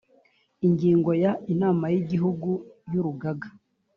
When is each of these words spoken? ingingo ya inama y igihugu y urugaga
ingingo 0.67 1.11
ya 1.23 1.31
inama 1.53 1.85
y 1.93 1.95
igihugu 2.01 2.49
y 2.91 2.93
urugaga 2.99 3.47